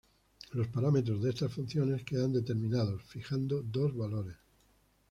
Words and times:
Los 0.53 0.65
parámetros 0.69 1.21
de 1.21 1.29
estas 1.29 1.53
funciones 1.53 2.03
quedan 2.03 2.33
determinados 2.33 3.03
fijando 3.03 3.61
dos 3.61 3.95
valores. 3.95 4.35